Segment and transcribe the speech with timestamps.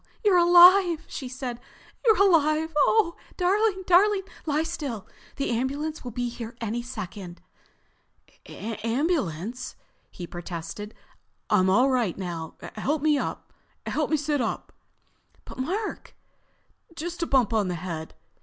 [0.25, 1.59] "You're alive!" she said.
[2.03, 2.73] "You're alive!
[2.75, 7.39] Oh, darling, darling, lie still, the ambulance will be here any second."
[8.47, 9.75] "Ambulance?"
[10.09, 10.95] he protested.
[11.51, 12.55] "I'm all right now.
[12.77, 14.73] Help me—sit up."
[15.45, 16.15] "But Mark——"
[16.95, 18.15] "Just a bump on the head."